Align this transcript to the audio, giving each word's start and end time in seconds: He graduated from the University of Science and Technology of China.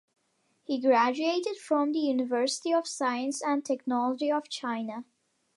He 0.63 0.79
graduated 0.81 1.57
from 1.59 1.91
the 1.91 1.99
University 1.99 2.73
of 2.73 2.87
Science 2.87 3.39
and 3.43 3.63
Technology 3.63 4.31
of 4.31 4.49
China. 4.49 5.05